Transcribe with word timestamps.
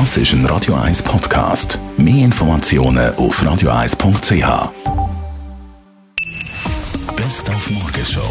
Das 0.00 0.16
ist 0.16 0.32
ein 0.32 0.44
Radio 0.46 0.74
1 0.74 1.04
Podcast. 1.04 1.78
Mehr 1.96 2.24
Informationen 2.24 3.14
auf 3.14 3.40
radio1.ch. 3.40 4.72
Best 7.14 7.48
auf 7.48 7.70
Morgenshow 7.70 8.28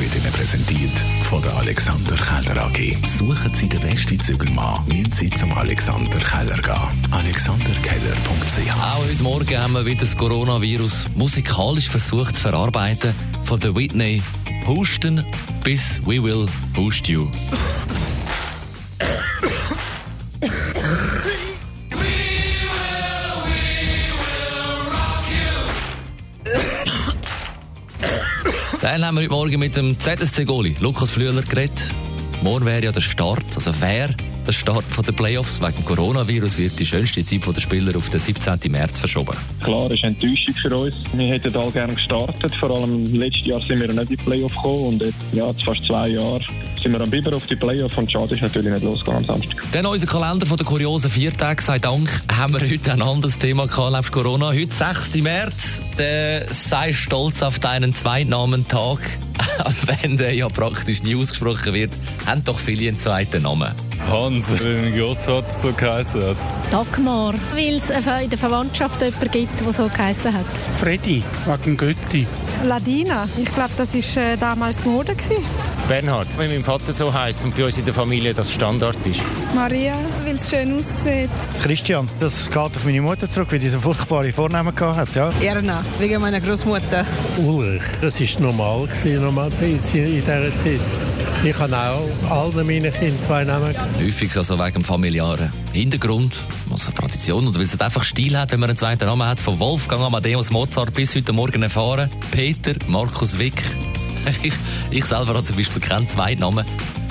wird 0.00 0.16
Ihnen 0.16 0.32
präsentiert 0.32 0.90
von 1.28 1.40
der 1.42 1.56
Alexander 1.58 2.16
Keller 2.16 2.64
AG. 2.64 3.06
Suchen 3.06 3.54
Sie 3.54 3.68
den 3.68 3.78
besten 3.78 4.18
Zügelmann, 4.18 4.84
müssen 4.88 5.12
Sie 5.12 5.30
zum 5.30 5.56
Alexander 5.56 6.18
Keller 6.18 6.60
gehen. 6.60 7.12
AlexanderKeller.ch 7.12 8.72
Auch 8.82 9.04
heute 9.06 9.22
Morgen 9.22 9.62
haben 9.62 9.74
wir 9.74 9.86
wieder 9.86 10.00
das 10.00 10.16
Coronavirus 10.16 11.06
musikalisch 11.14 11.88
versucht 11.88 12.34
zu 12.34 12.42
verarbeiten. 12.42 13.14
Von 13.44 13.60
der 13.60 13.76
Whitney 13.76 14.20
Houston 14.66 15.24
bis 15.62 16.00
We 16.04 16.20
Will 16.20 16.46
Boost 16.74 17.06
You. 17.06 17.28
Dann 28.80 29.04
haben 29.04 29.16
wir 29.16 29.24
heute 29.24 29.32
Morgen 29.32 29.60
mit 29.60 29.76
dem 29.76 29.98
ZSC-Goli 29.98 30.76
Lukas 30.80 31.10
Flüeler 31.10 31.42
geredet. 31.42 31.90
Morgen 32.42 32.64
wäre 32.64 32.82
ja 32.82 32.92
der 32.92 33.02
Start, 33.02 33.44
also 33.54 33.72
wer 33.80 34.08
der 34.46 34.52
Start 34.52 34.84
der 35.06 35.12
Playoffs 35.12 35.60
wegen 35.60 35.84
Coronavirus 35.84 36.58
wird 36.58 36.78
die 36.78 36.86
schönste 36.86 37.24
Zeit 37.24 37.40
der 37.56 37.60
Spieler 37.60 37.96
auf 37.96 38.08
den 38.08 38.20
17. 38.20 38.58
März 38.70 38.98
verschoben. 38.98 39.36
Klar, 39.62 39.86
es 39.86 39.94
ist 39.94 40.04
eine 40.04 40.12
Enttäuschung 40.14 40.54
für 40.54 40.76
uns. 40.76 40.94
Wir 41.12 41.28
hätten 41.28 41.56
all 41.56 41.70
gerne 41.70 41.94
gestartet. 41.94 42.54
Vor 42.56 42.70
allem 42.70 43.04
letztes 43.14 43.46
Jahr 43.46 43.62
sind 43.62 43.80
wir 43.80 43.88
nicht 43.88 44.00
in 44.00 44.06
die 44.08 44.16
Playoffs 44.16 44.54
gekommen 44.54 44.86
und 44.86 45.02
jetzt, 45.02 45.16
ja, 45.32 45.46
jetzt 45.46 45.64
fast 45.64 45.84
zwei 45.84 46.08
Jahre 46.08 46.40
sind 46.82 46.92
wir 46.92 47.00
am 47.00 47.10
Biber 47.10 47.36
auf 47.36 47.46
die 47.46 47.56
Playoffs 47.56 47.96
und 47.96 48.10
schade 48.10 48.34
ist 48.34 48.42
natürlich 48.42 48.72
nicht 48.72 48.84
losgegangen 48.84 49.28
am 49.28 49.34
Samstag. 49.36 49.62
Dann 49.72 49.86
unser 49.86 50.06
Kalender 50.06 50.46
von 50.46 50.56
der 50.56 50.66
kuriosen 50.66 51.10
Viertage. 51.10 51.62
Sei 51.62 51.78
Dank 51.78 52.22
haben 52.32 52.54
wir 52.54 52.60
heute 52.60 52.92
ein 52.92 53.02
anderes 53.02 53.38
Thema 53.38 53.66
gehabt, 53.66 53.92
nebst 53.92 54.12
Corona. 54.12 54.48
Heute 54.48 54.72
6. 54.72 55.22
März. 55.22 55.80
Der 55.98 56.46
sei 56.52 56.92
stolz 56.92 57.42
auf 57.42 57.58
deinen 57.58 57.92
Zweitnamen-Tag. 57.92 59.00
Wenn 60.02 60.16
der 60.16 60.34
ja 60.34 60.48
praktisch 60.48 61.02
nie 61.02 61.14
ausgesprochen 61.16 61.74
wird, 61.74 61.92
haben 62.26 62.42
doch 62.44 62.58
viele 62.58 62.88
einen 62.88 62.98
zweiten 62.98 63.42
Namen. 63.42 63.72
Hans, 64.08 64.50
weil 64.58 64.82
mein 64.82 64.98
Grossvater 64.98 65.52
so 65.52 65.72
geheißen 65.72 66.22
hat. 66.22 66.36
Dagmar, 66.70 67.34
weil 67.54 67.76
es 67.76 67.90
in 67.90 68.30
der 68.30 68.38
Verwandtschaft 68.38 69.02
jemanden 69.02 69.30
gibt, 69.30 69.60
der 69.60 69.72
so 69.72 69.88
geheißen 69.88 70.32
hat. 70.32 70.46
Freddy, 70.78 71.22
wegen 71.46 71.76
Götti. 71.76 72.26
Ladina, 72.64 73.28
ich 73.36 73.52
glaube, 73.54 73.70
das 73.76 73.94
war 73.94 74.22
äh, 74.22 74.36
damals 74.36 74.84
Mode. 74.84 75.14
Gewesen. 75.14 75.44
Bernhard, 75.90 76.28
weil 76.38 76.48
mein 76.48 76.62
Vater 76.62 76.92
so 76.92 77.12
heißt 77.12 77.44
und 77.44 77.56
bei 77.56 77.64
uns 77.64 77.76
in 77.76 77.84
der 77.84 77.92
Familie 77.92 78.32
das 78.32 78.52
Standard 78.52 78.96
ist. 79.04 79.18
Maria, 79.56 79.96
weil 80.22 80.36
es 80.36 80.48
schön 80.48 80.78
aussieht. 80.78 81.28
Christian, 81.64 82.08
das 82.20 82.46
geht 82.46 82.56
auf 82.56 82.84
meine 82.84 83.00
Mutter 83.00 83.28
zurück, 83.28 83.48
weil 83.50 83.58
diese 83.58 83.80
furchtbare 83.80 84.32
Vornamen 84.32 84.72
hat. 84.78 85.08
Ja. 85.16 85.32
Erna, 85.40 85.82
wegen 85.98 86.20
meiner 86.20 86.40
Großmutter. 86.40 87.04
Ulrich, 87.44 87.82
das 88.00 88.20
war 88.20 88.40
normal, 88.40 88.86
gewesen, 88.86 89.20
normal 89.20 89.50
in 89.60 89.80
dieser 89.82 90.54
Zeit. 90.54 90.80
Ich 91.42 91.58
habe 91.58 91.76
auch 91.76 92.54
allen 92.54 92.66
meinen 92.68 92.92
Kindern 92.92 93.18
zwei 93.18 93.42
Namen. 93.42 93.74
Häufig 94.00 94.36
also 94.36 94.60
wegen 94.60 94.74
dem 94.74 94.84
familiären 94.84 95.52
Hintergrund, 95.72 96.36
also 96.70 96.92
Tradition, 96.92 97.48
oder 97.48 97.58
weil 97.58 97.64
es 97.64 97.80
einfach 97.80 98.04
Stil 98.04 98.38
hat, 98.38 98.52
wenn 98.52 98.60
man 98.60 98.70
einen 98.70 98.76
zweiten 98.76 99.06
Namen 99.06 99.26
hat. 99.26 99.40
Von 99.40 99.58
Wolfgang 99.58 100.02
Amadeus 100.02 100.52
Mozart 100.52 100.94
bis 100.94 101.16
heute 101.16 101.32
Morgen 101.32 101.64
erfahren. 101.64 102.08
Peter 102.30 102.74
Markus 102.86 103.36
Wick. 103.40 103.60
Ich, 104.42 104.54
ich 104.90 105.04
selber 105.04 105.34
habe 105.34 105.42
zum 105.42 105.56
Beispiel 105.56 105.80
keinen 105.80 106.06
zweiten 106.06 106.40
Namen. 106.40 106.64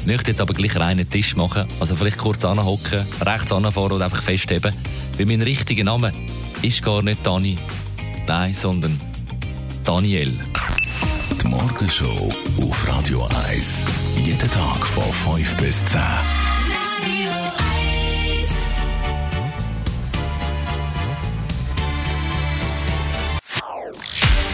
Möchte 0.05 0.31
jetzt 0.31 0.41
aber 0.41 0.53
gleich 0.53 0.79
einen 0.79 1.09
Tisch 1.09 1.35
machen. 1.35 1.65
Also 1.79 1.95
vielleicht 1.95 2.17
kurz 2.17 2.45
anhocken, 2.45 3.05
rechts 3.21 3.51
anfahren 3.51 3.91
und 3.91 4.01
einfach 4.01 4.23
festheben. 4.23 4.73
Weil 5.17 5.25
mein 5.25 5.41
richtiger 5.41 5.83
Name 5.83 6.13
ist 6.61 6.81
gar 6.81 7.01
nicht 7.01 7.25
Dani. 7.25 7.57
Nein, 8.27 8.53
sondern 8.53 8.99
Daniel. 9.83 10.39
Die 11.41 11.47
Morgenshow 11.47 12.33
auf 12.61 12.87
Radio 12.87 13.27
1. 13.49 13.85
Jeden 14.23 14.51
Tag 14.51 14.85
von 14.85 15.35
5 15.35 15.57
bis 15.57 15.85
10. 15.85 15.99